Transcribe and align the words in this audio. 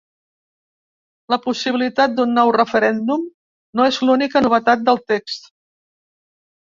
La 1.33 1.37
possibilitat 1.41 2.15
d’un 2.19 2.33
nou 2.37 2.51
referèndum 2.55 3.27
no 3.81 3.85
és 3.91 3.99
l’única 4.07 4.43
novetat 4.47 4.87
del 4.89 4.99
text. 5.13 5.47